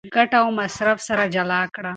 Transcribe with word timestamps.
ګټه 0.15 0.37
او 0.41 0.47
مصرف 0.59 0.99
سره 1.07 1.23
جلا 1.35 1.61
کړه. 1.73 1.89